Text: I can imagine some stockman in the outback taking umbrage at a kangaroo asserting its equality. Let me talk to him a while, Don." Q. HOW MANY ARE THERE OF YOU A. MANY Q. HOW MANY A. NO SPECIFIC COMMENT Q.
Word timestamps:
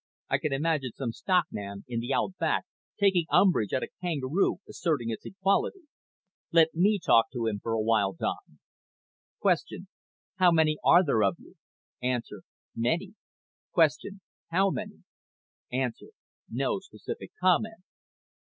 I 0.31 0.39
can 0.39 0.51
imagine 0.51 0.93
some 0.93 1.11
stockman 1.11 1.85
in 1.87 1.99
the 1.99 2.11
outback 2.11 2.65
taking 2.99 3.27
umbrage 3.29 3.71
at 3.71 3.83
a 3.83 3.87
kangaroo 4.01 4.57
asserting 4.67 5.11
its 5.11 5.27
equality. 5.27 5.81
Let 6.51 6.73
me 6.73 6.97
talk 6.97 7.27
to 7.33 7.45
him 7.45 7.61
a 7.63 7.79
while, 7.79 8.13
Don." 8.13 8.57
Q. 9.67 9.85
HOW 10.39 10.49
MANY 10.53 10.79
ARE 10.83 11.03
THERE 11.05 11.23
OF 11.23 11.35
YOU 11.37 11.55
A. 12.01 12.17
MANY 12.75 13.13
Q. 13.75 14.23
HOW 14.49 14.71
MANY 14.71 15.01
A. 15.71 15.91
NO 16.49 16.79
SPECIFIC 16.79 17.33
COMMENT 17.39 17.75
Q. 17.75 17.83